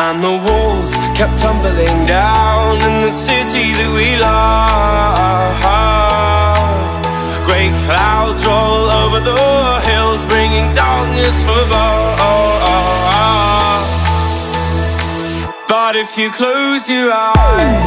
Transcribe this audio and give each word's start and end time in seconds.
and 0.00 0.24
the 0.24 0.36
walls 0.48 0.96
kept 1.12 1.36
tumbling 1.36 2.06
down 2.06 2.80
in 2.88 3.04
the 3.04 3.12
city 3.12 3.76
that 3.76 3.90
we 3.92 4.16
love. 4.16 5.60
Great 7.44 7.74
clouds 7.84 8.40
roll 8.48 8.88
over 8.88 9.20
the 9.20 9.36
hills, 9.84 10.24
bringing 10.24 10.72
darkness 10.72 11.44
from 11.44 11.68
above. 11.68 12.16
But 15.68 15.96
if 15.96 16.16
you 16.16 16.32
close 16.32 16.88
your 16.88 17.12
eyes, 17.12 17.84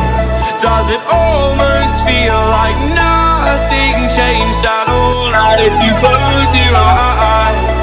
does 0.61 0.87
it 0.93 1.01
almost 1.09 2.05
feel 2.05 2.37
like 2.53 2.77
nothing 2.93 4.05
changed 4.13 4.61
at 4.61 4.85
all? 4.85 5.33
And 5.33 5.59
if 5.65 5.73
you 5.81 5.91
close 5.97 6.51
your 6.53 6.77
eyes, 6.77 7.82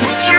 Yeah. 0.00 0.38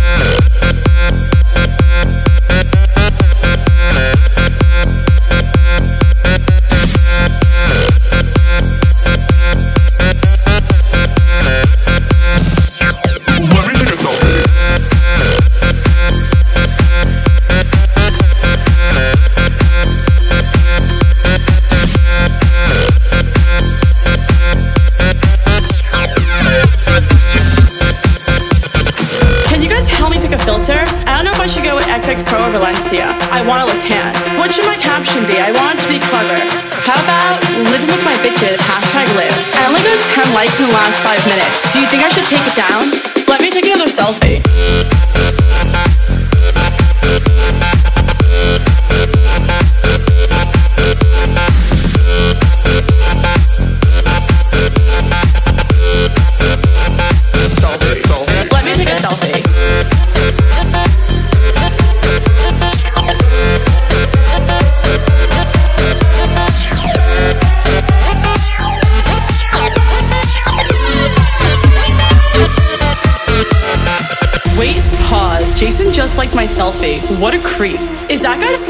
Caption 35.11 35.27
be? 35.27 35.39
I 35.39 35.51
want 35.51 35.79
to 35.79 35.87
be 35.87 35.99
clever. 36.07 36.39
How 36.87 36.95
about 37.03 37.43
living 37.67 37.87
with 37.87 38.03
my 38.07 38.15
bitches, 38.23 38.57
hashtag 38.63 39.07
live. 39.19 39.35
I 39.59 39.67
only 39.67 39.83
got 39.83 39.99
10 40.23 40.33
likes 40.33 40.59
in 40.59 40.67
the 40.67 40.73
last 40.73 41.03
5 41.03 41.27
minutes. 41.27 41.73
Do 41.73 41.79
you 41.79 41.87
think 41.87 42.03
I 42.03 42.09
should 42.09 42.27
take 42.31 42.45
it 42.47 42.55
down? 42.55 42.87
Let 43.27 43.41
me 43.41 43.49
take 43.51 43.67
another. 43.67 43.91
Selfie, 43.91 44.39